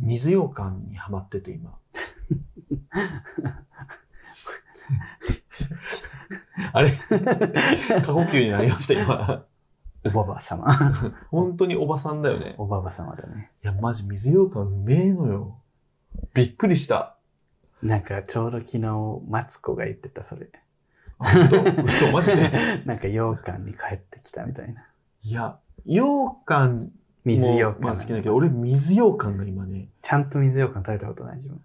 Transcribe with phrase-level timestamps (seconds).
[0.00, 1.76] 水羊羹にハマってて今。
[6.72, 6.90] あれ？
[6.90, 9.44] 過呼吸になりました今。
[10.04, 10.66] おばば様。
[11.30, 12.54] 本当におばさんだよね。
[12.58, 13.50] おばば様だね。
[13.62, 15.58] いや、マジ水羊羹うめえのよ。
[16.34, 17.16] びっくりした。
[17.82, 20.48] なんかちょうど昨日、マツコが言ってた、それ。
[21.18, 21.82] あ本当？
[21.84, 22.82] 嘘マジで？
[22.86, 24.86] なんか羊羹に帰ってきたみたいな。
[25.22, 26.02] いや、羊
[26.44, 26.92] 羹
[27.24, 27.80] 水羊も羹。
[27.82, 31.60] まあ好きだけど、俺水羊羹が今ね、ちゃんと水羊羹食べたことない自分。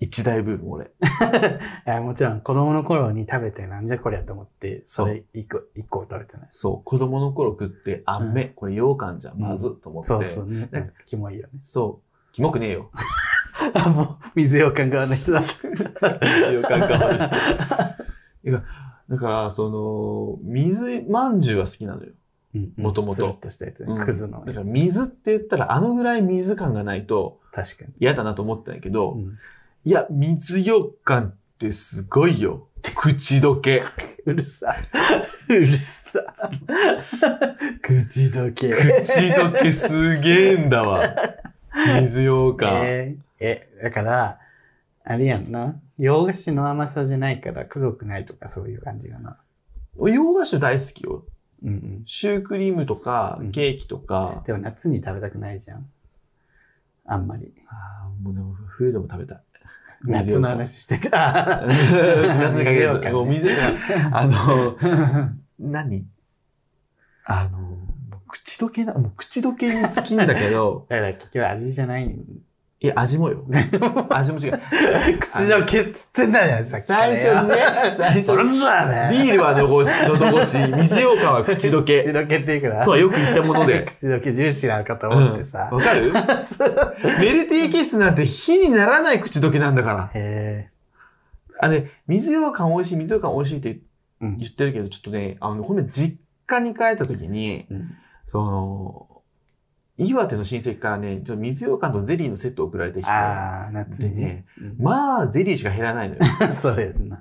[0.00, 0.86] 一大ブーム俺。
[1.86, 6.48] いやもちろん子供の頃に食べてなんじゃこりゃと思って、それ一個、一個食べてない。
[6.50, 10.08] そう、子供の頃食って、あうんんめ、これ羊羹じゃまずっと思って。
[10.08, 10.68] そうそうね。
[10.72, 11.60] なんかキモいよね。
[11.62, 12.32] そう。
[12.32, 12.90] キモくねえよ。
[13.74, 15.68] あ、 もう、水羊羹側の人だった。
[15.68, 18.62] 水羊羹側の人。
[19.08, 22.12] だから、その、水まんじゅうは好きなのよ。
[22.76, 23.92] もともととしたやつね。
[23.92, 24.64] うんクズのだから。
[24.64, 27.92] 水って言ったら、あのぐらい水感がないと確かに。
[28.00, 29.38] 嫌だなと思ったんやけど、うん
[29.84, 32.66] いや、水羊羹ってすごいよ。
[32.94, 33.82] 口どけ。
[34.26, 34.74] うるさ。
[35.48, 36.20] うるさ。
[37.80, 38.70] 口どけ。
[38.72, 41.14] 口どけすげえんだわ。
[42.00, 42.68] 水羊羹。
[42.84, 44.38] えーえ、だから、
[45.04, 45.80] あれやんな。
[45.96, 49.38] 洋菓子の甘さじゃないから黒くないとかそういう感じかな。
[49.98, 51.24] 洋菓子大好きよ。
[51.64, 52.02] うんうん。
[52.06, 54.42] シュークリームとかうん、ケーキとか。
[54.46, 55.86] でも夏に食べたくないじゃん。
[57.06, 57.52] あんまり。
[57.68, 59.42] あーもうでも冬でも食べたい。
[60.04, 61.64] 夏の話してた。
[61.66, 63.00] 夏に限らず。
[63.00, 64.16] 水羊羹ねもう水羊羹。
[64.16, 64.78] あの、
[65.58, 66.06] 何？
[67.24, 67.78] あの、
[68.26, 72.06] 口どけな、もう口どけに尽きんだけど、 だから結局味じゃない。
[72.06, 72.16] い
[72.86, 73.44] や、味もよ。
[74.10, 74.60] 味も違う。
[75.18, 77.34] 口どけっつってんだよ、さっき最よ。
[77.34, 77.56] 初にね、
[77.90, 78.32] 最初。
[78.32, 82.02] ビールは喉越し、喉越し、水羊羹は口どけ。
[82.04, 82.84] 口どけっていうから。
[82.84, 83.82] とはよく言ったもので。
[83.84, 85.68] 口どけジューシーなのかとうん思ってさ。
[85.72, 86.12] わかる？
[86.40, 86.76] そう
[87.20, 90.10] メルティーキッスなんて火にならない口どけなんだから。
[90.14, 90.68] へ
[91.60, 93.78] あ、ね、水羊羹美味しい、水羊羹美味しいってえ。
[94.20, 97.90] うん言ってるけど、ちょっとね、あの、この前実家に帰った時に、うん
[98.26, 99.17] その、
[99.98, 104.46] 岩手の親戚からね、ちょ水羊羹とゼリーのセット送られてきて、ああ、夏にね
[104.78, 106.20] まあ、ゼリーしか減らないのよ。
[106.52, 107.20] そうやんな。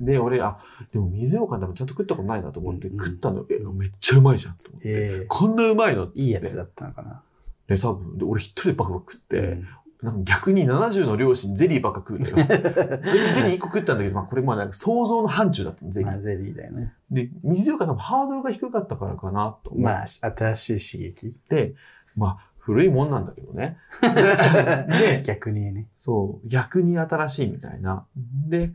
[0.00, 0.58] で、俺、あ、
[0.92, 3.46] でも水羊羹でもちゃんと食ったことないなと思ってうん食ったの。
[3.48, 4.88] え、めっちゃうまいじゃんと思って。
[4.88, 6.20] ええこんなうまいのって。
[6.20, 7.22] いいやつだったのかな。
[7.68, 9.66] で、多分、で俺一人でバカバカ食って、うん
[10.02, 12.36] なんか逆に70の両親ゼリーばっか食うのよ。
[12.46, 16.10] でゼリー1個食ったんだけど、まあこれまあなんか想像の範疇だったの、ゼリー。
[16.10, 16.94] まあ、ゼリーだよね。
[17.10, 21.32] で、水羊羹多分ハードルが低かったからかなとまあ、新しい刺激。
[21.32, 21.74] て、
[22.20, 23.78] まあ古いもんなんだけどね。
[24.02, 25.88] で、逆にね。
[25.92, 28.06] そう、逆に新しいみたいな。
[28.48, 28.72] で、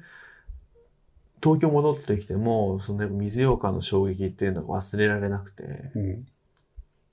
[1.42, 6.26] 東京戻ってきても、そのやっぱ水羊羹の衝撃っていうのが忘れられなくて、うん。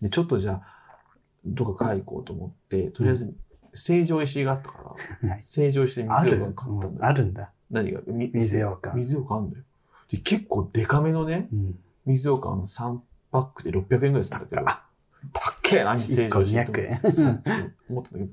[0.01, 1.07] で、ちょっとじゃあ、
[1.45, 3.35] どっか帰行こうと思って、とりあえず、
[3.75, 7.11] 成城石井があったから、 はい成城石井で水ある羊羹買ったんうんだよ。
[7.11, 7.53] あるんだ。
[7.71, 8.01] 何が？
[8.07, 9.65] み水羊羹水羊羹あんだよ。
[10.11, 11.79] で、結構デカめのね、うん。
[12.07, 12.99] 水羊羹3
[13.31, 14.63] パックで600円ぐらいするんだけど、
[15.33, 17.01] たっけえな、成城石井と思って。
[17.01, 18.27] 1個200円思ったけど、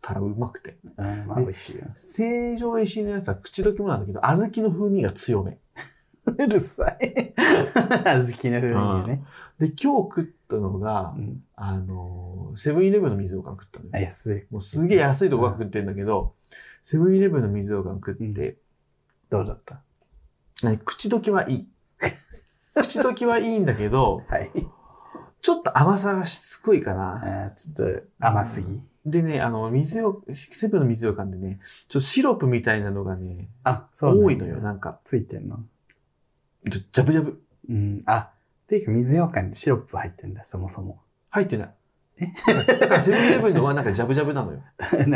[0.00, 0.76] たらうまくて。
[0.96, 1.84] うん、まあ、美味しいよ。
[1.96, 5.58] 成城石井のやつは口どきもなんだけど、小豆の風味が強め。
[6.26, 7.34] うるさい。
[7.36, 9.24] 小豆の風味がね。
[9.58, 11.42] で、今日食ったのが、うん。
[11.56, 13.90] あのー、セブンイレブンの水羊羹食ったのよ。
[13.94, 14.46] あ、安い。
[14.50, 16.34] もうすげえ安いとこが食ってんだけど、
[16.84, 18.56] セブンイレブンの水羊羹食って、
[19.30, 19.82] どうだった？
[20.62, 21.68] 何口どきはいい。
[22.74, 24.50] 口どきはいいんだけど、はい。
[25.40, 27.46] ちょっと甘さがしつこいかな。
[27.46, 28.82] あーちょっと甘すぎ。
[29.06, 35.00] でね、あの、水よ、セブンの水羊羹でね、ちょっとシロップみたいなのがね、あ、そう多いのよ、なんか。
[35.04, 35.60] ついてんの
[36.70, 37.42] ちょ、ジャブジャブ。
[37.70, 38.02] うん。
[38.06, 38.30] あ、
[38.66, 41.00] ていうか水羊羹にシロップ入ってんだ、そもそも。
[41.30, 41.74] 入ってない。
[42.80, 44.58] だからセブンイレブンのはなんかジャブジャブなのよ。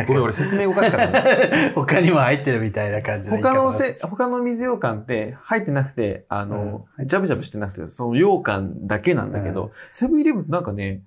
[0.07, 1.73] ごめん、俺説明おかしかったね。
[1.75, 11.03] 他にも入ってるみたいな感じ他のせ、他の水羊羹って入ってなくて、あの、うんジャブジャブしてなくて、その羊羹だけなんだけど、うんセブンイレブンなんかね、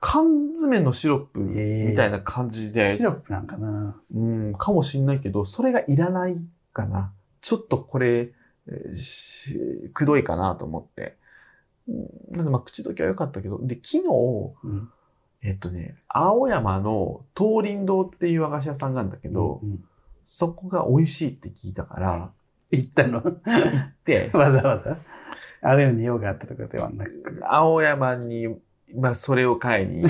[0.00, 6.36] 缶詰のシロップえーみたいな感じで、シロップなんかなうん、かもしんないけど、それがいらない
[6.72, 7.12] かな。
[7.40, 8.30] ちょっとこれ、
[9.94, 11.16] くどいかなと思って。
[11.88, 11.92] う
[12.34, 14.08] んなんでまあ口どきは良かったけど、で、昨日、
[14.64, 14.90] うん。
[15.40, 19.84] えっとね、青山の東林堂っていう和菓子屋さんがあるんだけど、うん
[20.30, 22.32] そこが美味しいって聞いたから、
[22.70, 23.22] 行ったの？
[23.22, 24.98] 行って、 わざわざ？
[25.62, 27.40] あれに用があったとかではなく。
[27.44, 28.48] 青山に、
[28.94, 30.04] まあ、それを買いに、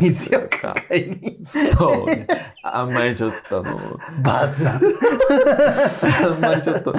[0.00, 1.38] 水よか買いに。
[1.44, 2.26] そうね。
[2.62, 3.78] あんまりちょっとあの、
[4.22, 4.82] ばあさん。
[6.24, 6.94] あんまりちょっと、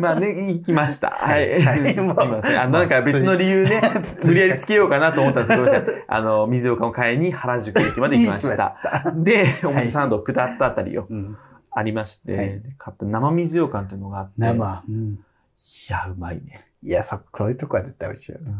[0.00, 1.10] まあね、行きました。
[1.10, 1.62] はい。
[1.62, 2.60] はいすいません。
[2.60, 3.80] あの、なんか別の理由ね、
[4.24, 8.76] 無理やりつけようかなと思ったんですけど、あの、水岡を買いに原宿駅まで行きました。
[8.82, 9.12] た。
[9.12, 11.36] で、表参道下ったあたりをうん。
[11.70, 14.82] ありまして、はいで買った生水羊羹っていうのがあって、生。
[14.88, 15.14] うん。
[15.14, 15.18] い
[15.88, 16.66] や、うまいね。
[16.82, 18.52] いや、そ、こういうとこは絶対美味しいよね。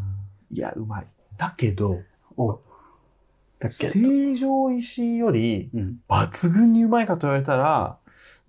[0.51, 1.07] いや、うまい。
[1.37, 1.99] だけど、
[2.37, 2.59] お
[3.59, 3.87] だっけ？
[3.87, 5.99] 成城石井よりうん。
[6.07, 7.97] 抜群にうまいかと言われたら、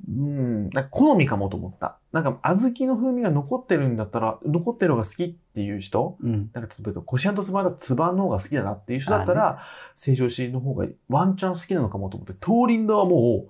[0.09, 1.99] うん、なんか好みかもと思った。
[2.13, 6.51] なんか小豆の風味が残ってるんだったら、残ってるのが好きっていう人、うん。
[6.53, 9.61] なんか例えば、コシアンとつばだつばの方が好きだなっていう人だったら、
[9.95, 13.47] 成城石井の方がワンチャン好きなのかもと思って、東林堂はも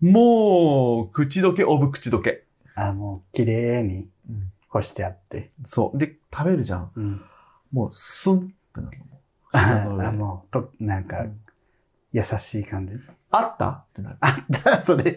[0.00, 2.44] う、もう、口どけオブ口どけ。
[2.74, 5.50] あ、もう、綺麗にうん干してあって。
[5.64, 5.98] そう。
[5.98, 6.90] で、食べるじゃん。
[6.96, 7.22] うん。
[7.72, 8.40] もう、スンっ
[8.74, 9.04] てなるの。
[9.52, 11.40] 下の上 あ、もう、と、なんかうん、
[12.12, 12.96] 優しい感じ。
[13.30, 13.68] あった？
[13.70, 14.16] ってなる。
[14.20, 15.16] あった、それ。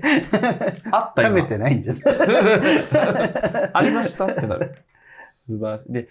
[0.92, 2.16] あった今食べてないんじゃない？
[3.74, 4.26] ありました？
[4.28, 4.76] ってなる。
[5.24, 5.92] 素晴らしい。
[5.94, 6.08] で、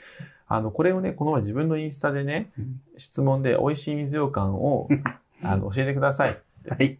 [0.46, 4.88] あの、これをね、この前自分のインスタでね、うん質問で美味しい水羊羹を、
[5.42, 6.38] あの、教えてください。
[6.68, 6.98] はい。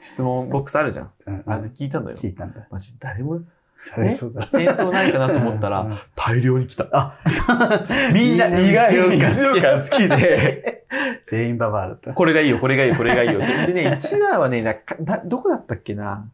[0.00, 1.10] 質問ボックスあるじゃん。
[1.26, 2.16] うんあれで聞いたのよ。
[2.16, 2.66] 聞いたんだ。
[2.70, 3.40] マジ誰も
[3.74, 4.42] それそうだ。
[4.46, 6.86] 返答ないかなと思ったうんら、大量に来た。
[6.92, 7.18] あ。
[8.14, 10.84] みんな意外に水水羊羹好きで、
[11.26, 12.12] 全員ババアだった。
[12.14, 13.40] これがいいよ、これがいいよ、これがいいよ。
[13.40, 16.28] ででね、 1話はね、なかなどこだったっけな？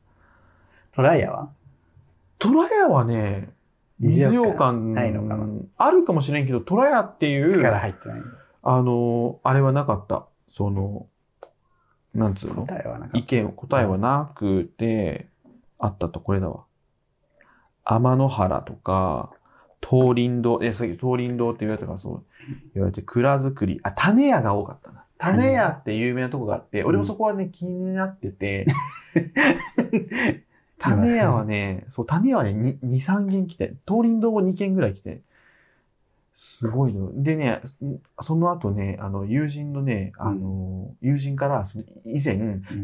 [0.92, 1.48] トライアは
[2.38, 3.50] トラヤはね、
[3.98, 5.46] 水羊羹ないのかな？
[5.78, 8.20] あるかもしれんけど、トラヤっていう、力入ってない。
[8.62, 10.26] あの、あれはなかった。
[10.48, 11.06] その、
[12.14, 12.66] なんつうの？
[13.14, 15.28] 意見、答えはなくて、
[15.78, 16.64] あったと、これだわ。
[17.88, 19.32] 天の原とか、
[19.80, 22.24] 東林堂、え、さっき東林堂って言われたからそう
[22.74, 25.04] 言われて、蔵造り、あ、種屋が多かったな。
[25.18, 28.66] 種屋って有名なとこがあって、俺もそこはね、気になってて、
[30.78, 35.22] 種屋はね、そう、種屋はね、2、3軒来て、東林堂も2軒ぐらい来て、
[36.40, 37.10] すごいの。
[37.20, 37.60] でね、
[38.20, 41.64] その後ね、あの、友人のね、あの、友人から、
[42.04, 42.36] 以前、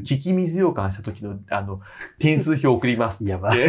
[0.03, 1.81] 聞き水羊羹した時の、あの、
[2.19, 3.69] 点数表送りますっつ やばって、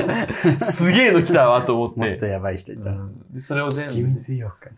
[0.64, 1.96] すげえの来たわと思っ。
[2.00, 2.88] もってとやばい人いた。
[2.88, 4.72] うんでそれを全君部、水ようかん。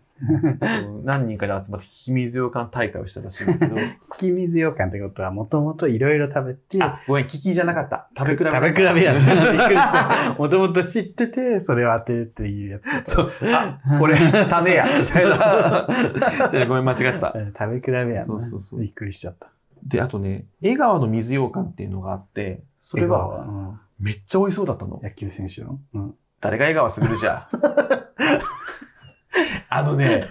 [1.03, 3.75] 何人かで集まって聞き水羊羹大会をしたらしいんだけど、
[4.17, 8.09] 君水ようかんってことは、もともといろいろ食べて、あ、ごめん、聞きじゃなかった。
[8.17, 8.51] 食べ比べ。
[8.51, 9.51] 食べ比べやった。
[9.51, 10.35] びっくりした。
[10.37, 12.89] もともと知ってて、それを当てるっていうやつ。
[13.13, 14.15] そう、あ、これ、
[14.49, 14.85] 種や。
[14.99, 15.87] みたいな。
[16.51, 17.33] じゃあごめん、間違った。
[17.35, 18.25] うん食べ比べや。
[18.25, 19.47] そうそうそうびっくりしちゃった。
[19.83, 24.99] で、あとね、江川の水羊羹っていうのがあって、それはうんめっちゃ美味しそうだったの。
[25.03, 25.79] 野球選手の？
[25.93, 26.15] うん。
[26.41, 27.45] 誰が江川卓じゃ。
[29.79, 30.27] あのね、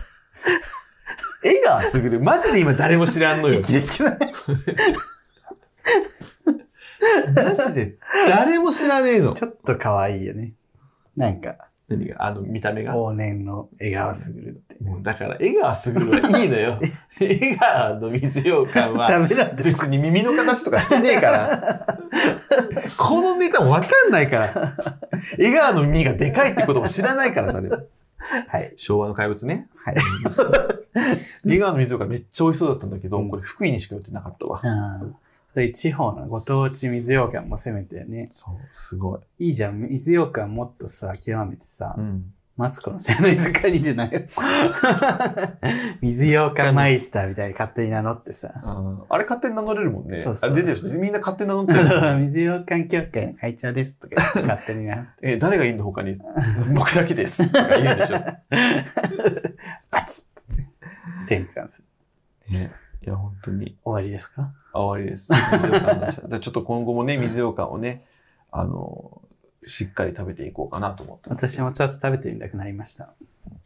[1.42, 3.62] 江川卓、マジで今誰も知らんのよ。
[3.62, 4.18] できない。
[7.34, 7.96] マジで
[8.28, 9.32] 誰も知らねえの。
[9.32, 10.52] ちょっと可愛いよね。
[11.16, 11.56] なんか、
[11.88, 12.26] 何が？
[12.26, 12.94] あの見た目が？
[12.94, 14.84] 往年の江川卓って。
[14.84, 16.78] もうだから、江川卓はいいのよ。
[17.18, 21.98] 江川の水羊羹は、ダメなんですか別に耳の形とかしてねえから。
[22.98, 24.76] このネタもわかんないから。
[25.38, 27.78] 江川の耳がでかいってことも知らないから、誰も。
[28.48, 28.72] はい。
[28.76, 29.68] 昭和の怪物ね。
[29.76, 29.96] はい。
[31.46, 34.60] 江川の水羊羹めっちゃ美味しそうだったんだけど、うんこれ福井にしか売ってなかったわ。
[34.62, 35.16] うん。
[35.54, 38.28] そういう地方のご当地水羊羹も攻めてよね。
[38.32, 39.46] そう、すごい。
[39.46, 39.80] いいじゃん。
[39.80, 42.32] 水羊羹もっとさ、極めてさ、うん。
[42.58, 44.20] マツコの知らない世界にじゃないよ。
[46.02, 48.52] 水羊羹マイスターみたいに勝手に名乗ってさ。
[49.08, 50.18] あれ勝手に名乗れるもんね。
[50.18, 51.80] そうそうあ出てる人みんな勝手に名乗ってる。
[52.18, 55.14] 水羊羹協会の会長ですとか 勝手にな。
[55.22, 56.14] えー誰がいいの他に？
[56.74, 57.46] 僕だけです。
[57.50, 58.18] とか言うんでしょ。
[59.90, 61.82] バチッって転換す
[62.50, 62.54] る。
[62.58, 62.72] ね、
[63.04, 63.76] いや、本当に。
[63.84, 64.50] 終わりですか？
[64.72, 65.32] あ終わりです。
[65.32, 66.28] 水羊羹でした。
[66.28, 68.04] じゃあちょっと今後もね、水羊羹をね、
[68.50, 69.17] あの、
[69.66, 71.46] しっかり食べていこうかなと思ってます。
[71.46, 73.14] 私もちょっと食べてみたくなりました。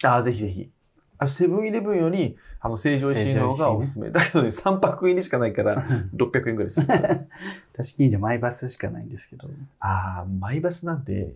[0.05, 0.71] ああ、ぜひぜひ。
[1.19, 4.11] あセブンイレブンより、あの、成城石井の方がおすすめ。
[4.11, 5.83] だけどね、 3泊入りしかないから、
[6.17, 6.87] 600円ぐらいする。
[7.75, 9.49] 私近所マイバスしかないんですけど。
[9.81, 11.35] ああ、マイバスなんて、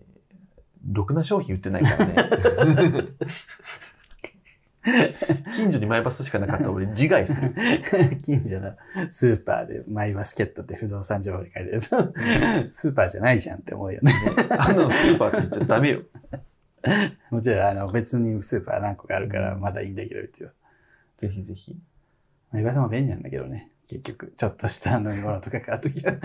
[0.89, 2.15] ろくな商品売ってないからね。
[5.55, 7.53] 近所にマイバスしかなかったら俺自害する。
[8.23, 8.73] 近所の
[9.09, 11.87] スーパーでマイバスケットって不動産情報に書いてると、
[12.69, 14.13] スーパーじゃないじゃんって思うよね。
[14.57, 16.01] あのスーパーって言っちゃダメよ。
[17.31, 20.51] もちろんあの別にスーパー何個かあるからまだいいんだけど、うちは。
[21.17, 21.75] ぜひぜひ。
[22.51, 23.71] マイバスも便利なんだけどね。
[23.89, 26.15] 結局、ちょっとした飲み物とか買うときは。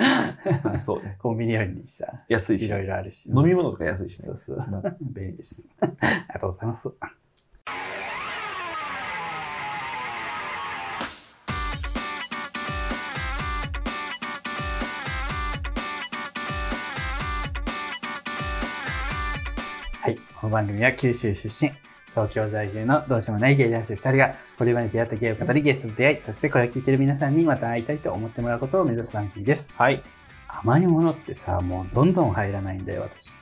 [0.64, 1.16] あそうね。
[1.20, 2.66] コンビニよりにさ、安いし。
[2.66, 3.26] いろいろあるし。
[3.28, 4.36] 飲み物とか安いしねそう。
[4.36, 4.96] そうまあ。
[5.00, 5.62] 便利です。
[5.80, 5.92] あり
[6.34, 6.90] がとうございます。
[20.04, 21.70] この番組は九州出身、
[22.10, 29.72] 東京在住のどうしようもない芸男子2人が、これまで出会った芸を語り、ゲストと出会い、そしてこれを聞いている皆さんにまた会いたいと思ってもらうことを目指す番組です。
[29.76, 30.02] はい。
[30.48, 33.36] 甘いものってさ、もうどんどん入らないんだよ、私。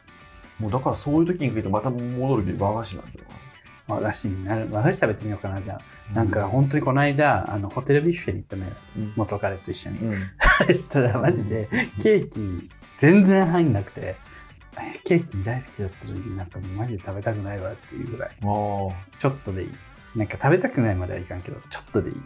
[0.59, 4.01] もうだからそういう時に来るとまた戻るけど和菓子なんじゃない？
[4.01, 4.69] 和菓子になる。
[4.71, 6.15] 和菓子食べてみようかな、じゃあ。
[6.15, 8.71] なんか本当にこの間、あの、ホテルビュッフェに行ったのよ。
[8.99, 9.99] うん元彼と一緒に。
[10.01, 10.31] うん。
[10.69, 11.69] そしたらマジで、
[12.03, 14.17] ケーキ全然入んなくて、え
[15.05, 18.31] ケーキ大好きだったのになんかもうマジで食べたくないわっていうぐらい。
[18.41, 18.93] ちょ
[19.31, 19.71] っとでいい。
[20.17, 22.17] なんか食べたくないまではいかんけど、ちょっとでいい。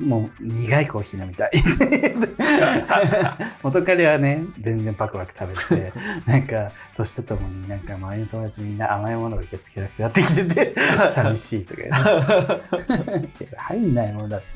[0.00, 1.50] もう苦いコーヒー飲みたい。
[3.62, 5.92] 元彼はね、全然パクパク食べて、
[6.26, 10.74] なんか年とともになんか周りの友達みんな甘いものが受け付けなくなってきてて、
[11.14, 11.82] 寂しいとか。
[13.56, 14.46] 入んないものだって。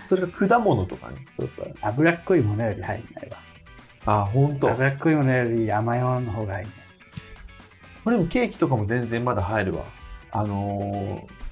[0.00, 1.14] それが果物とかね。
[1.16, 1.72] そうそう。
[1.80, 3.36] 脂っこいものより入んないわ。
[4.06, 4.70] あ、ほんと。
[4.70, 6.74] 脂っこいものより甘いものの方が入んない。
[8.04, 9.84] これでもケーキとかも全然まだ入るわ。
[10.30, 11.44] あのー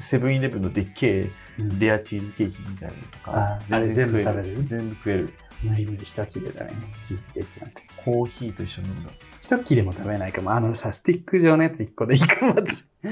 [0.00, 4.62] セブンイレブンのでっけえうんレアチーズケーキみたいなのとかあ、あれ全部食べる？
[4.62, 5.34] 全部食える。
[5.62, 6.72] 無理無理一切れだね。
[7.02, 7.82] チーズケーキなんて。
[8.04, 9.10] コーヒーと一緒に飲んだ。
[9.40, 10.52] 一切れも食べないかも。
[10.52, 12.54] あのさ、スティック状のやつ一個でいいかも。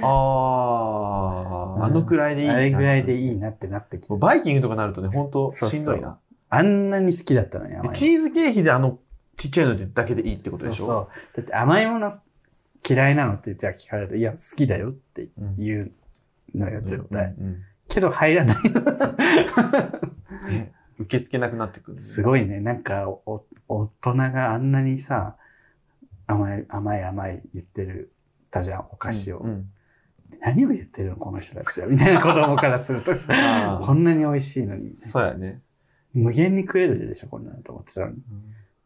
[0.03, 4.21] ああ、あのくらいでいいなあれぐらいでいいなってなってきてもう。
[4.21, 6.19] バイキングとかなるとね、ほんとそうそうしんどいな。
[6.57, 7.95] あんなに好きだったのに甘いもの。
[7.95, 8.99] チーズケーキであの
[9.37, 10.85] ちっちゃいのだけでいいってことでしょ？
[10.85, 11.37] そうそう。
[11.37, 12.11] だって甘いもの
[12.89, 15.93] 嫌いなのってじゃあ聞かれると、いや、好きだよってうん言う
[16.59, 17.35] のよ、絶対。
[17.39, 18.57] うんけど入らない。
[20.99, 21.99] 受け付けなくなってくる。
[21.99, 22.59] すごいね。
[22.61, 25.37] なんかお、大人があんなにさ、
[26.27, 28.13] 甘い、甘い甘い言ってる
[28.51, 29.39] たじゃん、お菓子を。
[29.39, 29.71] うんうん
[30.41, 31.87] 何を言ってるのこの人たちは。
[31.87, 33.13] みたいな子供からすると。
[33.81, 34.99] こんなに美味しいのに。
[34.99, 35.63] そうやね。
[36.17, 38.17] 無限に食えるでしょ、こんなのと思ってたのに。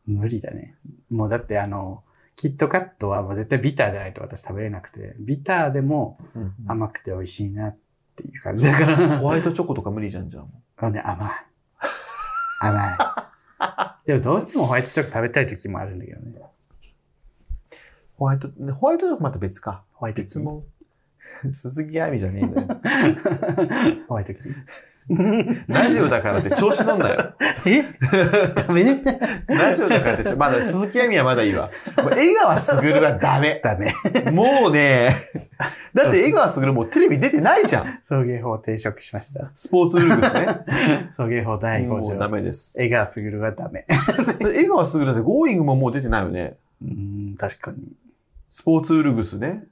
[0.07, 0.75] 無理だね。
[1.11, 2.03] もうだってあの、
[2.35, 7.77] キットカットはもう絶対ビターじゃないと私食べれなくて、ビターでもうん甘くて美味しいなっ
[8.17, 9.19] ていう感じだから。
[9.19, 10.51] ホワイトチョコとか無理じゃんじゃん。
[10.77, 11.31] あのね、甘い。
[12.61, 14.07] 甘い。
[14.07, 16.41] でもどうしてもホワイトチョコ食べたい時もあるんだけどね。
[18.17, 19.85] ホワイト、ねホワイトチョコまた別か。
[19.93, 20.25] ホワイトキー。
[20.25, 20.65] 別も。
[21.51, 22.69] 鈴木亜美じゃねえんだよ。
[24.09, 24.55] ホワイトキー。
[25.67, 27.33] ラジオだからって調子乗んなよ。
[27.67, 27.83] え？
[28.55, 29.03] ダメね。
[29.49, 31.69] ラジオだからってまだ鈴木亜美はまだいいわ。
[31.99, 33.61] もう江川卓はダメ。
[33.65, 33.93] ダメ。
[34.31, 35.17] もうね、
[35.95, 37.99] だって江川卓もうテレビ出てないじゃん。
[38.05, 39.51] 送迎法停職しました。
[39.53, 40.47] スポーツウルグスね。
[41.17, 42.31] 送迎法第5もうダ条。
[42.31, 42.81] メです。
[42.81, 43.87] 江川卓はダメ。
[44.55, 46.55] 江川卓だって Going ももう出てないよね。
[46.83, 47.79] うーん、確かに。
[48.49, 49.65] スポーツウルグスね。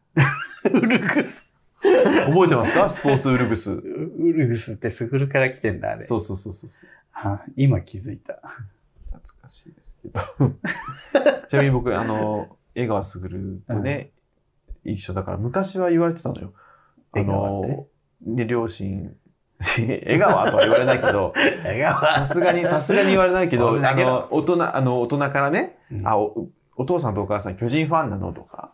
[0.64, 1.46] ウルグス。
[1.80, 2.90] 覚えてますか？
[2.90, 3.70] スポーツウルグス。
[4.18, 6.00] ウルグスってスグルから来てんだ、あれ。
[6.00, 6.70] そうそうそうそう。
[7.14, 8.40] あ今気づいた。
[9.06, 10.20] 懐かしいですけど。
[11.48, 14.10] ちなみに僕、あの、江川卓とね、
[14.84, 16.52] 一緒だから、昔は言われてたのよ。
[17.12, 17.86] あの、
[18.22, 19.14] ね、両親、
[19.78, 21.32] 江川とは言われないけど。
[22.00, 28.72] さすがに、さすがに言われないけどあの、大人、あの、大人からね、うんあお、お父さんとお母さん巨人ファンなのとか、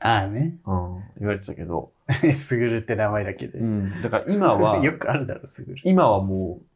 [0.00, 0.56] ああね。
[0.66, 1.92] うん、言われてたけど、
[2.34, 3.58] スグルって名前だけで。
[3.58, 5.80] うん、だから今は、 よくあるだろ、スグル。
[5.84, 6.66] 今はもう、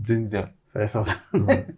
[0.00, 1.22] 全然、そりゃそうだ。
[1.32, 1.46] うん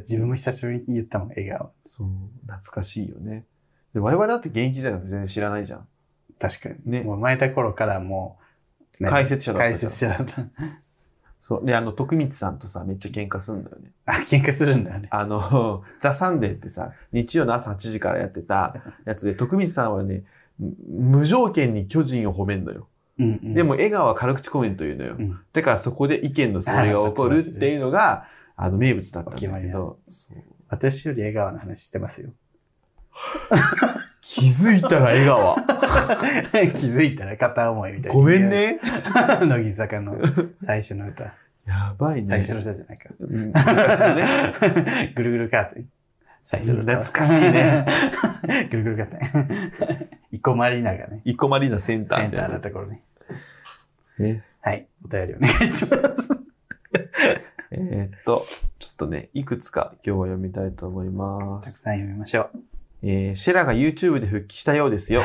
[0.00, 1.72] 自分も久しぶりに言ったもん、笑顔。
[1.82, 2.08] そう、
[2.42, 3.46] 懐かしいよね。
[3.94, 5.88] で我々だって現役時代なんて全然知らないじゃん。
[6.38, 6.76] 確かに。
[6.84, 8.38] ねもう生まれた頃からも
[9.00, 10.42] う、ね解説者だった解説者だった。
[11.40, 11.64] そう。
[11.64, 13.92] で、あの、徳光さんとさ、めっちゃ喧嘩するんだよね。
[14.06, 15.08] あ、喧嘩するんだよね。
[15.10, 18.74] あの、ザ・サンデーってさ、日曜の朝8時からやってた
[19.04, 20.24] やつで、徳光さんはね、む
[20.58, 22.88] 無条件に巨人を褒めんのよ。
[23.18, 25.16] うんうんでも、笑顔は軽口コメント言うのよ。
[25.18, 30.36] うんだからそこで意見の相違が起こるっていうのが、あの、名物だったんだけど、そう
[30.68, 32.30] 私より笑顔の話してますよ。
[34.20, 35.56] 気づいたら笑顔。
[36.74, 38.18] 気づいたら片思いみたいな。
[38.18, 38.50] ごめん。
[38.50, 38.78] ね。
[39.40, 40.20] 乃木坂の
[40.62, 41.34] 最初の歌。
[41.64, 42.26] やばいね。
[42.26, 43.10] 最初の歌じゃないか。
[43.18, 45.12] うん昔のね。
[45.14, 45.88] ぐるぐるカーテン。
[46.42, 47.02] 最初の歌。
[47.02, 47.86] 懐かしいね。
[48.70, 50.17] ぐるぐるカーテン。
[50.38, 53.02] 生駒里奈がね、生駒里奈センターセンターみたいなだった頃ね。
[54.18, 54.44] ね。
[54.60, 54.86] はい。
[55.04, 55.88] お便りお願いします。
[57.70, 58.44] えーっと、
[58.78, 61.66] ちょっとね、いくつか今日は読みたいと思います。
[61.66, 62.58] たくさん読みましょう。
[63.02, 65.22] えーシェラが YouTube で復帰したようですよ。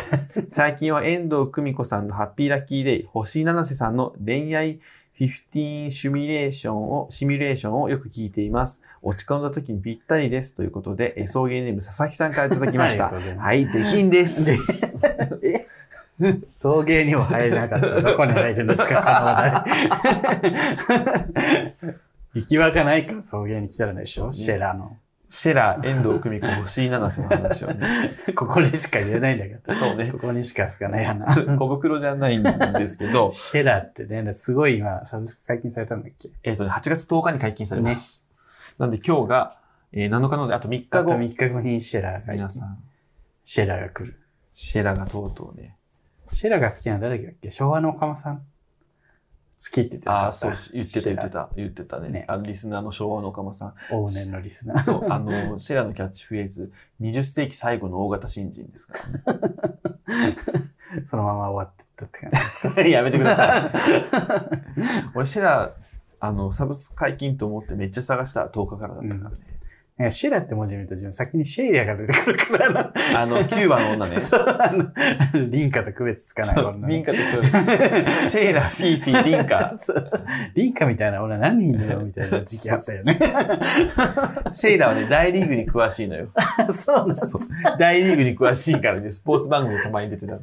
[0.50, 4.80] 最近は遠藤久美子さんのハッピーラッキーデイ、星七瀬さんの恋愛
[5.20, 8.82] 15シミュレーションを、シミュレーションをよく聞いています。
[9.02, 10.56] 落ち込んだ時にぴったりです。
[10.56, 13.10] ということで、えー送迎ネーム佐々木さんからいただきました。
[13.10, 14.52] はい、できんです。
[16.54, 19.64] 送迎にも入れなかったらどこに入るんですか、この話
[21.42, 21.76] 題。
[22.36, 24.98] 行き場がないから送迎に来たらでしょ、シェラの。
[25.36, 28.12] シェラ、遠藤久美子、星井七瀬の話をね。
[28.38, 29.74] ここでしか言えないんだけど。
[29.74, 30.20] そうねこ。
[30.20, 31.26] こにしかつかない花。
[31.58, 36.30] 小袋じゃないんですけど、シェラってね、すごい今、サブスク解禁されたんだっけ？
[36.44, 38.28] えっ、とね、8月10日に解禁されます。
[38.78, 39.58] なんで今日が、
[39.92, 42.78] えー7日なので、あと3日あと後、3日後にシェラが皆さん、
[43.44, 44.20] シェラが来る。
[44.54, 45.76] シェラがとうとうね。
[46.30, 47.50] シェラが好きなの誰だっけ？
[47.50, 48.44] 昭和のおかまさん好
[49.70, 50.12] きって言ってた。
[50.12, 52.10] ああ、そう、言ってた言ってた、言ってたね。
[52.10, 53.74] ねあのリスナーの昭和のおかまさん。
[53.90, 53.98] ラ。
[53.98, 54.84] 往年のリスナー。
[54.84, 60.38] そう、あの、シェラのキャッチフレーズ、20世紀最後の大型新人ですからね。
[61.06, 62.82] そのまま終わってったって感じですか？
[62.88, 63.72] やめてください。
[65.16, 65.74] 俺、シェラ、
[66.20, 69.38] あの、サブス解禁と思ってめっちゃ探した10日からだったからね。
[70.04, 72.94] なんかシェラって文字見ると自分先にシェイリアが出てくるからな。
[73.16, 74.18] あの、キューバの女ね。
[74.20, 74.58] そう、
[75.50, 76.88] リンカと区別つかない女。
[76.90, 77.24] リンカとク
[78.28, 79.72] シェイラ、フィーフィー、リンカ。
[80.56, 83.18] リンカみたいな女何人いるのみたいな時期あったよね。
[84.52, 86.28] シェイラはね、大リーグに詳しいのよ。
[86.70, 87.16] そうなん。
[87.16, 87.42] そう。
[87.80, 90.42] 大リーグに詳しいからね、スポーツ番組たまに出てたの。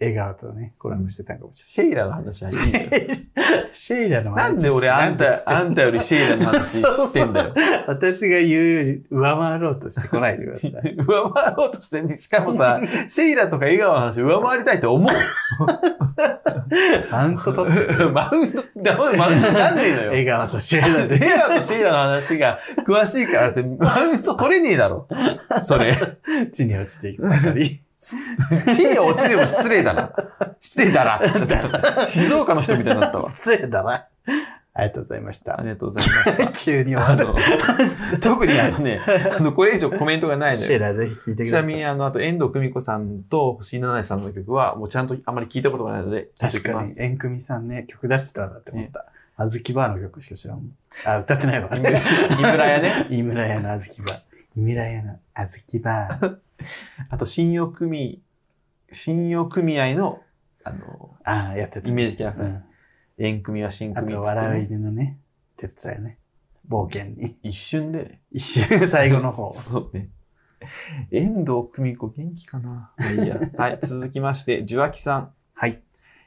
[0.00, 2.90] 笑顔とね、コラボしてたんかもしシェイラの話はいいのよ。
[2.90, 3.28] れない。
[3.72, 7.54] シェイラのなんで俺あんた、あんたよりシェイラの話してんだよ。
[7.88, 10.94] 私が言うより上回ろうとしてこないでください。
[10.96, 12.18] 上回ろうとしてね。
[12.18, 15.10] しかもさ、 シェイラとか笑顔の話上回りたいと思う。
[17.10, 18.04] マウント取って。
[18.04, 20.08] マウント、だマウントなんねえのよ。
[20.10, 21.16] 笑顔とシェイラで。
[21.16, 25.08] シェイラとシェイラの話が詳しいからって、マウント取れねえだろ。
[25.62, 25.96] それ。
[26.52, 27.82] 地に落ちていくばかり。
[28.00, 28.14] 地
[28.86, 30.12] に落ちるも失礼だな。
[30.58, 32.06] 失礼だなって言っちゃった。
[32.06, 33.30] 静岡の人みたいになったわ。
[33.30, 34.06] 失礼だな。
[34.72, 35.58] ありがとうございました。
[35.58, 36.46] ありがとうございました。
[36.64, 37.26] 急に終あわる。
[37.26, 37.34] の、
[38.22, 39.00] 特にあのね、
[39.36, 40.66] あの、これ以上コメントがないのよ。
[40.66, 41.62] シェイラぜひ聞いてくちださ。
[41.62, 47.02] ないみにあの、あと遠藤久美子さんと星井七重さんの曲は、もうちゃんとあまり聞いたことがないので、確かにおきま、す。
[47.02, 49.06] 縁組さんね、曲出してたんだって思った。
[49.36, 50.62] あずきバーの曲しか知らん。
[51.04, 51.74] あ、歌ってないわ。
[51.74, 52.02] 井村井
[52.38, 53.06] 村屋ね。
[53.10, 54.18] 井村屋のあずきバー。
[54.56, 56.36] 井村屋のあずきバー。
[57.08, 58.22] あと、信用組、
[58.92, 60.22] 信用組合の、
[60.64, 61.88] あの、ああ、やってた。
[61.88, 62.48] イメージキャラクター。
[62.48, 62.64] うん。
[63.18, 64.66] 縁組は新あと、組っつって、笑うね。
[64.68, 65.18] 犬のね、
[65.56, 66.18] 出てたよね。
[66.68, 67.36] 冒険に。
[67.42, 68.20] 一瞬でね。
[68.30, 69.50] 一瞬最後の方。
[69.52, 70.10] そうね。
[71.10, 73.40] 遠藤久美子元気かなまあいいや。
[73.56, 73.78] はい。
[73.82, 75.32] 続きまして、じゅわきさん。
[75.54, 75.82] はい。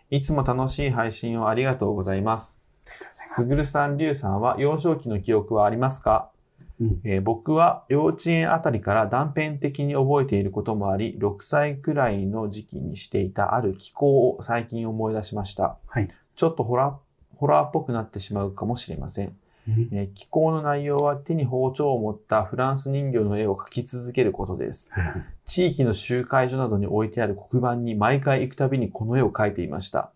[0.10, 2.62] いつも楽しい配信をありがとうございます。
[2.86, 6.32] ありがとうございますすぐるさん、りゅうさんは幼少期の記憶はありますか、
[6.82, 15.78] うんえー僕は幼稚園あたりから断片的に覚えていることもあり、6歳くらいの時期にしていたある気候を最近思い出しました。
[15.88, 16.10] はい。
[16.36, 19.36] ちょっとホラー、ホラーっぽくなってしまうかもしれません。
[19.68, 24.92] うんえー気候の内容は手に包丁を持ったフランス人形の絵を描き続けることです。
[25.46, 30.12] 地域の集会所などに置いてある黒板に毎回行くたびにこの絵を描いていました。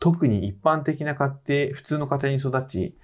[0.00, 2.94] 特に一般的な家庭、普通の家庭に育ち、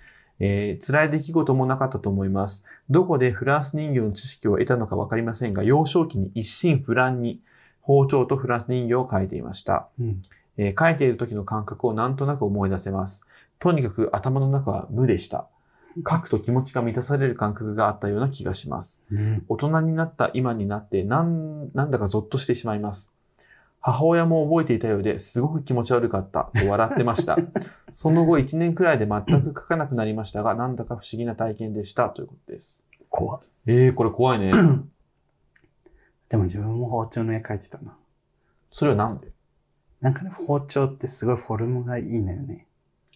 [0.40, 2.64] えー辛い出来事もなかったと思います。
[2.90, 7.40] どこでフランス人形の知識を得たのかわかりませんが、幼少期に一心不乱に
[7.80, 9.88] 包丁とフランス人形を描いていました。
[10.00, 10.22] うん。
[10.56, 13.24] えー描いている時の感覚をなんとなく思い出せます。
[13.58, 15.46] とにかく頭の中は無でした。
[16.02, 19.02] 描くと気持ちが満たされる感覚があったような気がします。
[19.12, 19.44] うん。
[19.48, 23.12] 大人になった今になってなん、なんだかゾッとしてしまいます。
[23.86, 27.36] 母親も覚えていたようですごく気持ち悪かったと笑ってました。
[27.92, 32.82] その後1年くらいで全く書かなくなりましたが、なんだか不思議な体験でしたということです。
[33.10, 34.52] 怖っえー、これ怖いね。
[36.30, 37.94] でも自分も包丁の絵描いてたな。
[38.72, 39.28] それはなんで？
[40.00, 42.66] なんかね、包丁ってすごいフォルムがいいのよね。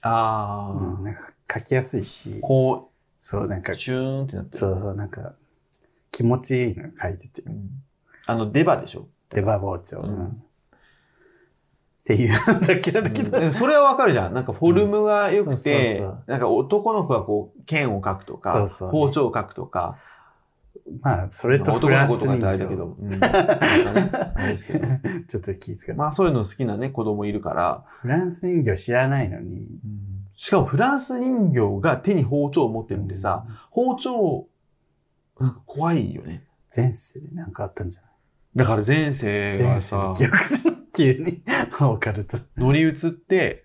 [0.02, 1.04] あー、うん。
[1.04, 4.58] なんか描きやすいし、こそう、なんかう、、チューンってなってる。
[4.58, 5.34] そうそう、なんか、
[6.12, 7.40] 気持ちいいの描いてて。
[7.42, 7.82] うん
[8.26, 9.08] あの、デバでしょ？
[9.30, 10.00] 出刃包丁。
[10.00, 10.42] うんうん
[12.08, 13.52] っていうんだけど、だけど、うん。
[13.52, 14.34] それはわかるじゃん。
[14.34, 15.58] なんかフォルムが良くうん。
[15.58, 18.90] そうてそうそう、なんか男の子がこう、剣を描くとそかう、そう。
[18.90, 19.98] 包丁を描くとか、
[21.02, 22.40] まあ、それとフランス人
[25.28, 25.92] ちょっと気遣って。
[25.92, 29.66] まあそういうの好きなね、子供いるから、フランス人形知らないのに。
[30.34, 34.46] しかもフランス人形が手に包丁を持ってるんでさ、包丁、
[35.38, 36.44] なんか怖いよね。
[36.74, 38.02] 前世でなんかあったんじゃ
[38.56, 41.42] だから前世ない前世記憶じゃん急に
[41.80, 42.40] オカルト。
[42.56, 43.64] 乗り移って、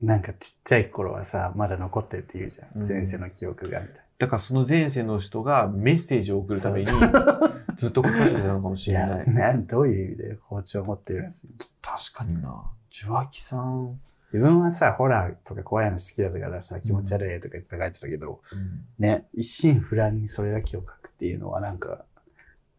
[0.00, 2.68] なんかちっちゃい頃はさ、まだ残ってるって言うじゃん。
[2.76, 6.84] うん前世の記憶がみたいだからその前世の人がメッセージを送るために、
[7.76, 11.48] ずっと書かせてたのかもしれない。、なんどういう意味で包丁持ってるんです
[11.82, 12.70] 確かにな。
[12.90, 14.00] ジュワキさん。
[14.24, 22.04] 自分はさ、ホラーとか怖い話好きだったからさ、気持ち悪いとかいっぱい書いてたけど、うんね、一心不乱にそれだけを書くっていうのはなんか、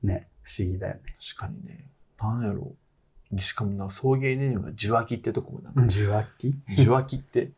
[0.04, 1.02] ね、不思議だよね。
[1.36, 1.90] 確かにね。
[2.22, 2.89] なんやろう。
[3.38, 6.56] しかもな、送迎ネームがジュワキってとこもなんか、受話器？
[6.78, 7.52] ジュワキって、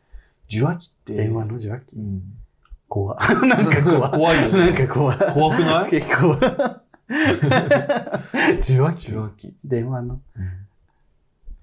[0.47, 1.93] ジュワキって、電話の受話器？
[1.93, 2.23] うん。
[2.89, 3.15] 怖。
[3.47, 4.09] なんか怖。
[4.11, 4.57] 怖いよね。
[4.57, 5.15] なんか怖。
[5.17, 5.89] 怖くない？
[5.91, 6.31] 結構。
[8.59, 9.07] 受話器。
[9.09, 9.55] 受話器。
[9.63, 10.21] 電話の。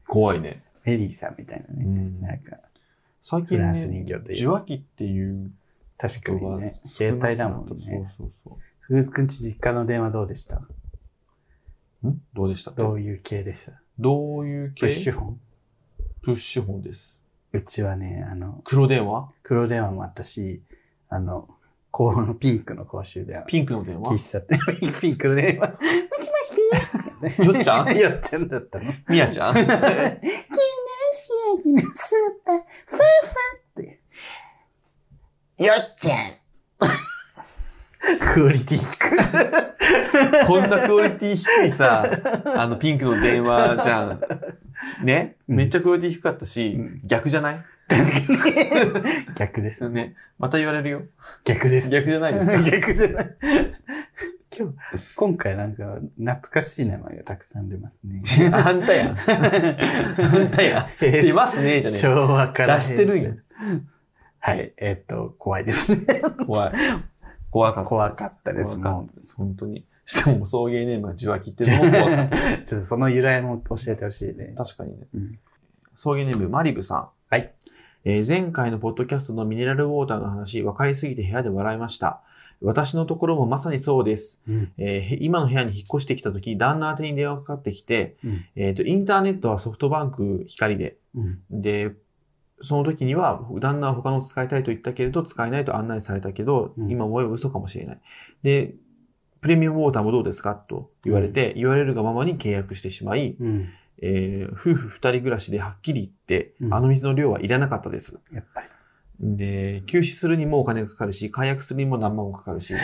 [0.07, 0.62] 怖いね。
[0.85, 1.85] メリーさんみたいなね。
[1.85, 2.21] うん。
[2.23, 2.57] なんか、
[3.21, 4.05] 最近ね。
[4.33, 5.51] 受話器っていう
[5.99, 6.73] 確かにね。
[6.83, 8.09] 携帯だもんそうね。
[8.09, 8.57] そうそう。
[8.81, 10.57] すぐくんち実家の電話どうでした？
[10.57, 12.23] ん？
[12.33, 12.71] どうでした？
[12.71, 13.73] どういう系でした？
[13.99, 14.87] どういう系？
[14.87, 15.41] プッシュフォン
[16.23, 17.21] プッシュホンです。
[17.53, 19.31] うちはね、あの、黒電話？
[19.43, 20.63] 黒電話もあったし、
[21.09, 21.49] あの、
[21.91, 23.45] こうピンクの公衆電話。
[23.47, 24.13] ピンクの電話？
[24.13, 24.59] 喫茶店、
[25.01, 25.69] ピンクの電話。
[25.69, 27.55] もしもし？
[27.55, 27.89] よっちゃん？
[27.99, 28.93] よっちゃんだったの。
[29.09, 29.55] みやちゃん？
[29.55, 29.81] 急な仕
[31.57, 33.85] 上げのスーパー、ファーファーっ
[35.57, 35.65] て。
[35.65, 36.19] よっちゃん。
[38.35, 40.47] クオリティ低い。
[40.47, 42.05] こんなクオリティ低いさ、
[42.57, 44.21] あのピンクの電話じゃん。
[45.05, 47.62] ね、うんめっちゃクオリティ低かったし、うん逆じゃない？
[47.88, 49.25] 確かに。
[49.37, 49.88] 逆です。
[49.88, 50.14] ね。
[50.38, 51.03] また言われるよ。
[51.44, 51.88] 逆です。
[51.90, 52.59] 逆じゃないですか。
[52.71, 53.37] 逆じゃない。
[54.59, 58.23] 今日、今回なんか懐かしい名前がたくさん出ますね。
[58.53, 59.16] あんたや。
[59.27, 60.88] あんたや。
[61.01, 63.31] 出ますね、じゃね昭和から出してるんや。
[64.40, 66.03] はい、えっと、怖いですね。
[66.47, 66.73] 怖い。
[67.51, 67.89] 怖かったです。
[67.89, 69.37] 怖かったです怖かったです。
[69.37, 69.85] 本当に。
[70.05, 72.37] しかも送迎ネームが受話器っていうのも 怖かった。
[72.37, 74.55] ちょっとその由来も教えてほしいね。
[74.57, 75.07] 確かにね。
[75.15, 75.39] うん
[76.01, 77.09] 送迎ネーム、マリブさん。
[77.29, 77.53] はい。
[78.05, 82.21] えー前回のポッドキャストのミネラルウォーターの話、分かりすぎて部屋で笑いました。
[82.63, 84.41] 私のところもまさにそうです。
[84.49, 84.73] うん。
[84.79, 88.45] えーへ今の部屋に引っ越してきたとき、旦那宛てに電話がかかってきて、うん。
[88.55, 91.41] えっ、と、インターネットはソフトバンク光で、うん。
[91.51, 91.97] で、
[92.61, 98.01] その時には、旦那は他の使いたいと言ったけれど、使えないと案内されたけど、うん今思えば嘘かもしれない。
[98.42, 98.75] で、
[99.40, 100.55] プレミアムウォーターもどうですか？
[100.55, 103.68] と言われて、言われるがままに契約してしまい、うん。
[104.01, 108.18] えー夫婦二人暮らしではっきり言って、うんあの水の量はいらなかったです。
[108.33, 108.66] やっぱり。
[109.21, 112.75] で、休止するにもお金がかかるし、解約するにも何万もかかるし、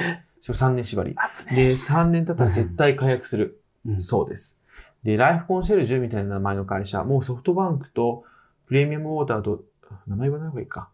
[0.41, 1.15] それ3年縛り。
[1.55, 3.61] で、3年経ったら絶対解約する。
[3.87, 4.59] うんそうです。
[5.05, 8.25] で、ライフコンシェルジュみたいな名前の会社、もうソフトバンクと
[8.67, 9.65] プレミアムウォーターと、
[10.07, 10.89] 名前言わない方がいいか。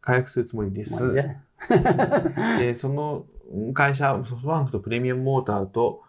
[0.00, 1.10] 解約するつもりです。
[2.60, 3.26] で、その
[3.74, 6.02] 会社、ソフトバンクとプレミアムウォーターと、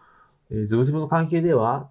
[0.50, 1.90] えーズブズブの関係では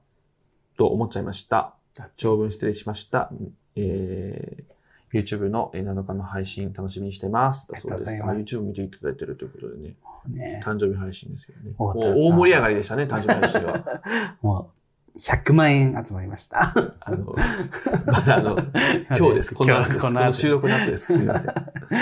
[0.78, 1.74] と思っちゃいました。
[2.16, 3.32] 長文失礼しました。
[3.76, 4.78] えー
[5.14, 7.68] YouTube のえー7日の配信楽しみにしてます。
[7.70, 8.22] だそうです。
[8.22, 9.96] YouTube 見ていただいてるということでね、
[10.28, 11.74] ね誕生日配信ですよね。
[11.78, 14.02] 大盛り上がりでしたね、誕生日配信は。
[14.42, 14.77] もう、
[15.18, 16.74] 100万円集まりました。
[17.00, 17.36] あの、
[18.06, 18.58] まだあの、
[19.18, 19.56] 今日です。
[19.56, 20.02] この後です。
[20.02, 21.14] この収録の後です。
[21.14, 21.54] すみません。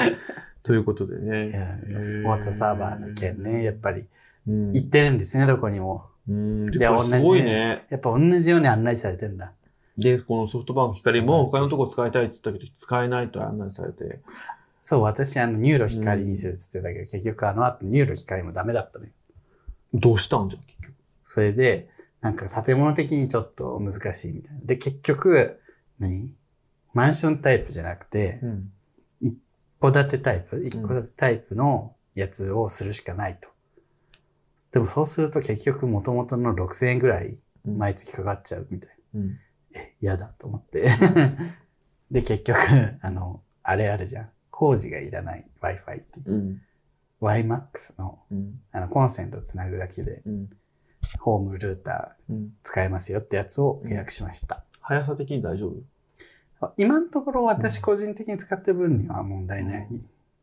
[0.63, 1.80] ということでいね。
[1.88, 4.06] ウォーターサーバーの件ね、やっぱり
[4.47, 6.06] うん行ってるんですね、どこにも。
[6.28, 6.71] うん。
[6.71, 7.86] ですごいね。
[7.89, 9.54] やっぱ同じように案内されてるんだ。
[9.97, 14.19] で、このソフトバンク光も他のとこ使いたいって言ったけど、使えないと案内されて。
[14.82, 19.12] そう、私、あの、 NURO 光にするって言ってたけど、結局あの後、 NURO 光もダメだったのよ。
[19.93, 20.93] どうしたんじゃん、結局。
[21.28, 21.89] それで、
[22.25, 24.61] なんか建物的にちょっと難しいみたいな。
[24.63, 25.61] で、結局、
[25.99, 26.33] 何？
[26.91, 28.71] マンションタイプじゃなくて、うん。
[29.21, 29.39] 一
[29.79, 33.47] 戸建てタイプ、一戸建てタイプのやつをするしかないと。
[34.71, 39.29] でもそうすると結局元々の6000円ぐらい毎月かかっちゃうみたいうん。
[39.29, 39.35] な。
[39.75, 40.89] え、嫌だと思って。
[42.09, 42.57] で、結局、
[43.01, 44.29] あの、あれあるじゃん。
[44.49, 46.31] 工事がいらない Wi-Fi っていう。
[46.31, 46.61] うん。
[47.21, 48.61] YMAX のうん。
[48.71, 50.49] あのコンセントつなぐだけでうん。
[51.19, 52.35] ホームルータうん。
[52.35, 54.63] ー使えますよってやつを契約しました。
[54.81, 56.73] 速さ的に大丈夫？
[56.77, 59.87] 今のところ私個人的に使ってる分には問題ない。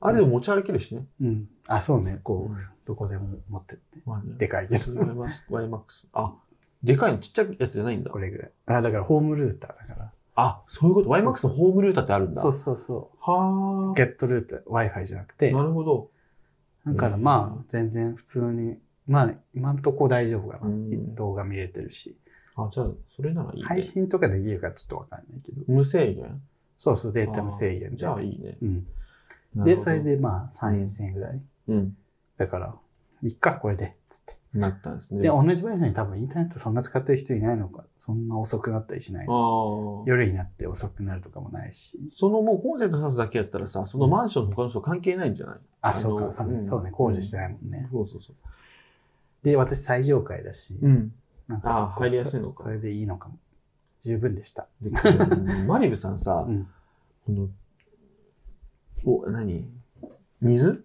[0.01, 1.05] あれでも持ち歩けるしね。
[1.21, 1.49] うん。
[1.67, 2.19] あ、そうね。
[2.23, 3.99] こう、うんどこでも持ってって。
[4.05, 4.93] まあねでかいけど。
[4.93, 6.07] YMAX。
[6.13, 6.35] あ、
[6.83, 8.19] でかいのちっちゃいやつじゃないんだこ。
[8.19, 8.51] れぐらい。
[8.67, 10.13] あ、だからホームルーターだから。
[10.35, 11.09] あ、そういうこと？
[11.09, 12.41] そう YMAX のホームルーターってあるんだ。
[12.41, 13.95] そうそうそはう。
[13.95, 15.53] ゲットルーター、Wi-Fi じゃなくて。
[15.53, 16.11] なるほど。
[16.87, 20.67] だからまあ、全然普通に、まあ、今んとこ大丈夫かな。
[20.67, 22.19] うん動画見れてるし。
[22.57, 23.67] あ、じゃあ、それならいいね。
[23.67, 25.63] 配信とかできるかちょっとわかんないけど。
[25.67, 26.41] 無制限？
[26.79, 27.97] そうそう、データも制限で。
[27.97, 28.59] じゃあいいね。
[28.61, 28.85] うん。
[29.65, 31.43] で、どそれ、でまあ、3、4000円ぐらい。
[31.69, 31.97] うん。
[32.37, 32.75] だから、
[33.23, 33.97] いっか、これで。
[34.09, 34.37] つって。
[34.53, 35.23] なったんですね。
[35.23, 37.87] で、あ同じ場所に多分インターネットそんな使ってる人いないのか。
[37.97, 39.27] そんな遅くなったりしない。
[40.05, 41.99] 夜になって遅くなるとかもないし。
[42.15, 45.57] そのもうコンセント挿すだけやったらさ、そのマンションの他の人関係ないんじゃない？
[45.81, 47.89] あ、そうか、のそうね、そうね、工事してないもんね。
[47.91, 48.37] そうそうそう。
[49.43, 51.13] で、私最上階だし、うん。
[51.49, 53.39] なんあ入りやすいのかそそれでいいのかも。
[54.01, 54.67] 十分でした。
[55.67, 56.69] マリブさんさう、ん。
[57.27, 57.49] この、
[59.05, 59.69] お、何？
[60.41, 60.85] 水？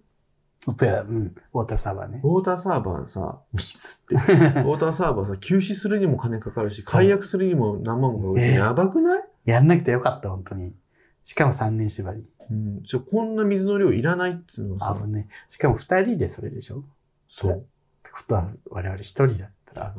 [0.67, 1.35] ウペラ、うん。
[1.53, 2.19] ウォーターサーバーね。
[2.23, 8.45] ウォーターサーバーさ、水って、 ウォーターサーバーさ、休止するにも金かかるし、解約するにも何万もかかる。
[8.45, 9.23] えーやばくない？
[9.45, 10.75] やんなくてよかった、本当に。
[11.23, 12.25] しかも3年縛り。
[12.49, 12.83] うん。
[12.83, 15.29] ちょ、こんな水の量いらないっていうのはさ、あぶね。
[15.47, 16.79] しかも2人でそれでしょ？
[16.79, 16.83] っ
[17.29, 17.65] そう。
[18.07, 19.95] てことは、我々1人だったら、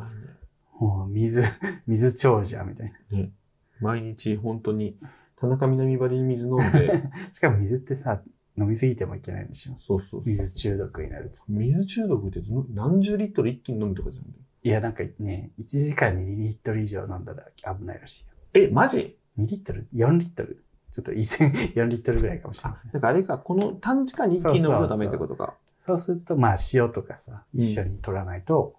[0.81, 1.43] もう水、
[1.87, 3.19] 水長者みたいな。
[3.19, 3.33] ね。
[3.81, 4.99] 毎日本当に、
[5.37, 8.23] 田中南張りに水飲んで、 しかも水ってさ、
[8.57, 10.23] 飲みすぎてもいけないんでしょそうそう。
[10.25, 11.53] 水中毒になるっつって。
[11.53, 14.25] 水中毒ってど何十リットル一気に飲むとかじゃん。
[14.65, 17.45] いや、なんかね、1時間に2リットル以上飲んだら
[17.75, 18.33] 危ないらしいよ。
[18.55, 20.65] え、マジ？2リットル ?4 リットル？
[20.91, 22.81] ちょっと以前 4リットルぐらいかもしれない。
[22.93, 25.55] なんかあれか、この短時間に一気に飲むとダメってことか。
[25.79, 28.75] そうすると、まあ塩とかさ、うん一緒に取らないと、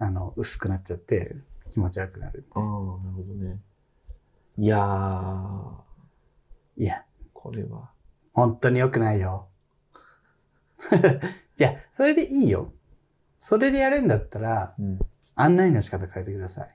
[0.00, 1.36] あの、薄くなっちゃって
[1.70, 2.44] 気持ち悪くなる。
[2.54, 2.78] ああ、なる
[3.16, 3.60] ほどね。
[4.58, 5.70] いやー、
[6.76, 7.88] いや、これは。
[8.32, 9.46] 本当に良くないよ。
[11.54, 12.72] じゃあ、それでいいよ。
[13.38, 14.98] それでやるんだったら、うん。
[15.36, 16.68] 案内の仕方変えてください。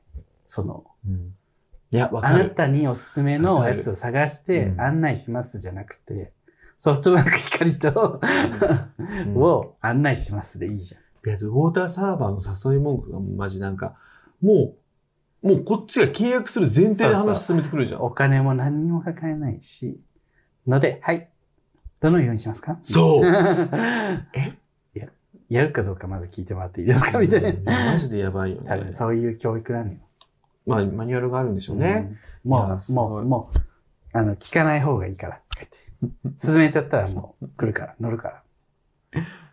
[0.45, 1.35] その、うん。
[1.91, 2.45] いや、わあな。
[2.49, 6.31] たにおすすめのやつを探してうん案内しますじゃなくて、
[6.79, 8.19] ソフトバンク光と、
[8.97, 11.01] うんを案内しますでいいじゃん。
[11.27, 13.95] いや、ウォーターサーバーの誘い文句がマジなんか、
[14.41, 14.73] も
[15.43, 18.01] う、もうこっちが契約する前提でそうそう話進めてくるじゃん。
[18.01, 19.99] お金も何にもかかれないし、
[20.65, 21.29] ので、はい。
[21.99, 22.79] どのようにしますか？
[22.81, 23.25] そう
[24.33, 24.57] え？
[24.95, 25.07] いや、
[25.49, 27.19] やるかどうかまず聞いてもらっていいですか？
[27.19, 27.49] みたいな。
[27.49, 28.93] うんマジでやばいよね多分。
[28.93, 29.97] そういう教育なのよ。
[30.65, 32.17] まあ、マニュアルがあるんでしょうね。
[32.45, 32.51] うん。
[32.51, 33.57] もう、もう、もう、
[34.13, 35.77] あの、聞かない方がいいからって書いて。
[36.37, 38.43] 進めちゃったらもう来るから、乗るか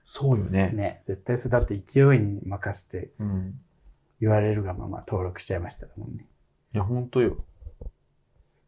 [0.04, 0.72] そうよねら。。
[0.72, 3.60] ね、絶対それだって勢いに任せてうん。
[4.20, 6.26] 言われるがまま登録しちゃいましたもんね。
[6.74, 7.36] いや、ほんとよ。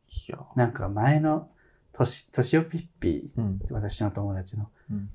[0.09, 0.39] いや。
[0.57, 1.49] なんか前の、
[1.93, 3.61] とし、としおぴっぴ、うん。
[3.71, 5.11] 私の友達の、うん。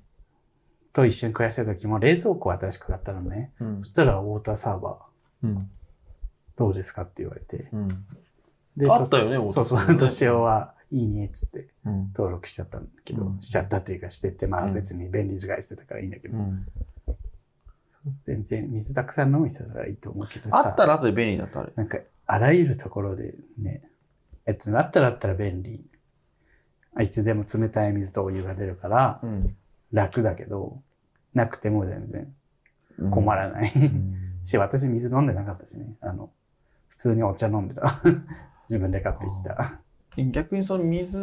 [0.92, 3.52] と一緒に暮らした時も冷蔵庫を新しく買ったのね。
[3.60, 3.86] うんそ。
[3.86, 5.70] したらウォーターサーバーうん。
[6.56, 7.68] どうですかって言われて。
[7.74, 8.06] うん。
[8.78, 12.08] であったよね、そうそう、としおはいいねっつってうん。
[12.16, 16.68] 登録しちゃったんだけど、うんしちゃったっていうかしてて、まあうん別に便利使いしてたからいいんだけど、うん。
[18.26, 21.74] 全然水たくさん飲む人ならいいと思うけどさ、あったら後で便利だった、あれ。
[21.76, 23.82] なんかあらゆるところでね、
[24.46, 25.84] えっと、あったらあったら便利。
[26.96, 29.56] あいつでも冷たい水とお湯が出るからうん。
[29.92, 30.82] 楽だけど、
[31.34, 32.32] なくても全然
[33.00, 33.72] うん困らない。
[33.76, 35.96] うん し、私水飲んでなかったしね。
[36.02, 36.30] あの、
[36.90, 38.02] 普通にお茶飲んでた。
[38.70, 39.80] 自分で買ってきた。
[40.18, 41.18] 逆にその水、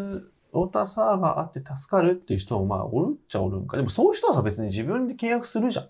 [0.53, 3.77] ウォーターサーバーあって助かるっていう人もまあおるっちゃおるんか。
[3.77, 5.89] でもそういう人はさ別に自分で契約するじゃん。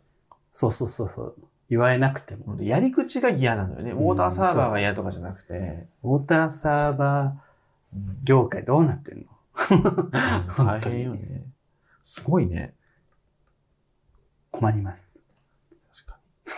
[0.52, 1.34] そうそうそうそう。
[1.70, 2.60] 言われなくても。
[2.60, 3.92] やり口が嫌なのよね。
[3.92, 5.86] ウうんォーターサーバーが嫌とかじゃなくて。
[6.02, 9.24] ウォーターサーバー業界どうなってんの？
[10.58, 11.44] 大変よね。
[12.02, 12.74] すごいね。
[14.50, 15.20] 困ります。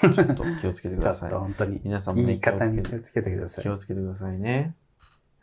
[0.00, 0.14] 確かに。
[0.14, 1.40] ちょっと気をつけてく ちょっださいと。
[1.40, 1.80] 本当に。
[1.84, 3.64] 皆さんもね言い方に気をつけてください。
[3.64, 4.74] ウ気をつけてくださいね。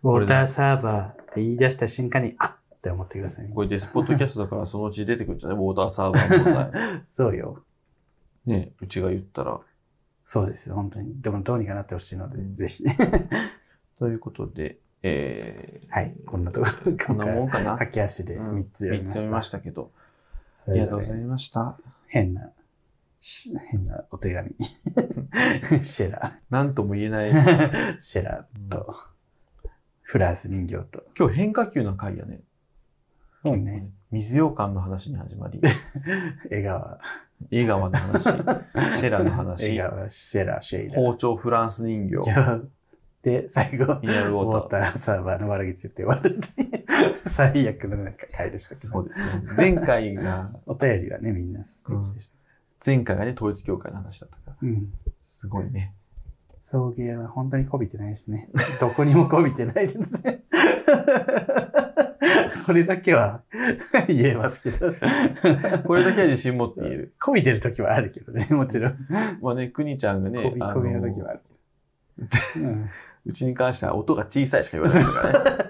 [0.08, 3.52] ォーターサーバーって言い出した瞬間に、あっって思ってくださいね。
[3.54, 7.04] これデスポッドキャストだからそのうち出てくるんじゃないウォーターサーバー問題。
[7.12, 7.62] そうよ。
[8.46, 9.60] ね、うちが言ったら。
[10.24, 11.22] そうですよ、本当に。
[11.22, 12.86] でもどうにかなってほしいので、ぜひ。
[14.00, 17.72] ということで、えー、はい、こんなところ、こんなもんかな。
[17.74, 19.14] 駆け足でうん3つ読みました。
[19.14, 19.92] 三つ読みましたけど。
[20.68, 21.78] ありがとうございました。
[22.08, 22.50] 変な、
[23.20, 24.56] し変なお手紙。
[25.84, 27.32] シェラなんとも言えない。
[27.32, 28.00] ー。
[28.00, 28.96] シェラーと、
[30.10, 31.04] フランス人形と。
[31.16, 32.40] 今日変化球な回やね。
[33.44, 33.92] そうね。。
[34.10, 35.62] 水羊羹の話に始まり、
[36.50, 37.00] 江川、
[37.52, 40.96] 江川の話、 シェラの話江、川、シェラー、シェイラー。
[40.96, 42.18] 包丁フランス人形、
[43.22, 44.82] で、最後、ミネラルウウォーター。
[44.82, 46.40] ターサーバーの悪口って言われて、
[47.30, 49.44] 最悪のなんか回でしたけど、そうですね。
[49.56, 52.36] 前回が、お便りはね、みんな素敵でした。
[52.84, 54.58] 前回がね、統一教会の話だったから。
[54.60, 54.92] うん。
[55.22, 55.94] すごいね。
[56.62, 58.50] 送迎は本当にこびてないですね。
[58.80, 60.44] どこにもこびてないですね。
[62.66, 63.44] これだけは
[64.08, 64.94] 言えますけど。
[65.86, 67.14] これだけは自信持って言える。
[67.20, 69.08] こびてる時はあるけどね、もちろん。
[69.42, 71.50] まあね、くにちゃんがねこ、びあこびの時はあるけ
[72.60, 72.70] ど。
[73.26, 75.12] うちに関しては音が小さいしか言わないか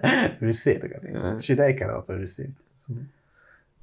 [0.02, 0.38] らね。
[0.42, 1.12] うるせえとかね。
[1.14, 2.70] うん主題歌の音うるせえみたいな。
[2.76, 2.98] そう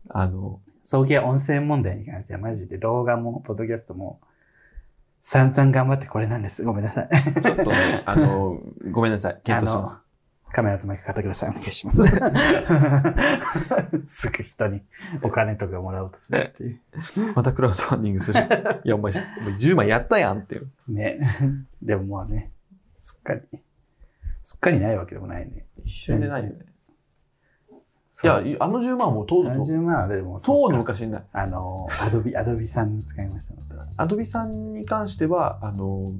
[0.09, 4.21] あの、送迎音声問題に関してはマジで動画も、ポッドキャストも、
[5.29, 6.63] 散々頑張ってこれなんです。
[6.63, 7.09] ごめんなさい。
[7.43, 8.61] ちょっとね、 あの、
[8.93, 9.41] ごめんなさい。
[9.43, 9.99] 検討します。
[10.53, 11.51] カメラとマイク買ってください。
[11.51, 12.01] お願いします。
[14.07, 14.83] すぐ人に
[15.23, 16.81] お金とかもらおうとするっていう。
[17.35, 18.39] またクラウドファンディングする。
[18.85, 20.71] いや、お前、しお前10万やったやんっていう。
[20.87, 21.19] ね。
[21.83, 22.53] でももうね、
[23.01, 23.41] すっかり、
[24.43, 25.67] すっかりないわけでもないね。
[25.83, 26.67] 一瞬でないよね。
[28.25, 31.25] いや、いあの10万はもうとうとう、70万はでも、そうの昔にない。
[31.33, 33.75] あの、アドビ、アドビさんに使いましたので。
[33.97, 36.13] アドビさんに関しては、あの、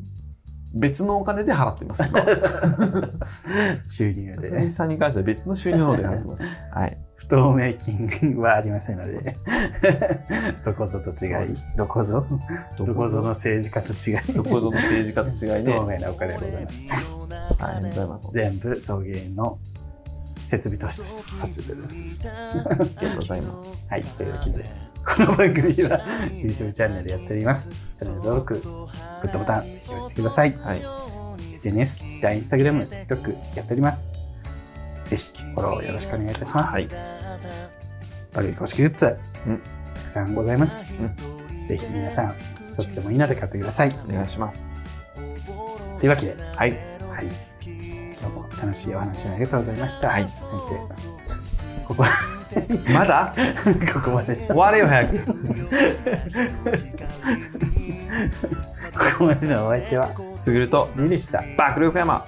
[0.75, 2.07] 別のお金で払ってます。
[2.07, 2.21] 今
[3.87, 6.47] 収入で店員さんに関しては別の収入の方で払ってます。
[6.71, 6.99] はい。
[7.17, 9.35] 不透明金はありませんので
[10.65, 12.27] どこぞと違いどこぞ
[12.77, 15.73] どこぞの政治家と違いどこぞの政治家と違いね。
[15.75, 16.79] 透明なお金でございます
[17.59, 18.27] ありがとうございます。
[18.33, 19.59] 全部送迎の
[20.47, 23.91] 設備投資としてさせていただきますありがとうございます。
[23.91, 24.65] はいというわけで
[25.05, 28.69] この番組は YouTube チャンネルやっておりますチャンネル登録グ
[29.29, 31.07] ッドボタンぜひ押してくださいはい。
[31.55, 34.13] SNS、Twitter、Instagram、TikTok やっております。
[35.07, 36.73] ぜひフォローよろしくお願いいたします。
[36.73, 36.87] はい。
[38.33, 39.63] 番組公式グッズ、うん
[39.95, 40.93] たくさんございます。
[41.01, 42.35] うんぜひ皆さん、
[42.79, 43.89] 一つでもいいので買ってください。
[43.89, 44.71] とお願いします。
[46.03, 46.71] いうわけで、はい。
[46.71, 47.27] はい、
[48.21, 50.09] 今日も楽しいお話をありがとうございました。
[50.09, 50.51] はい先生、
[51.87, 52.05] ここ
[52.93, 53.35] まだ？
[53.93, 55.17] ここまで、こ終われよ、早く。
[59.19, 61.43] こまでのお相手は、すぐると、リリでした。
[61.57, 62.25] 爆力山。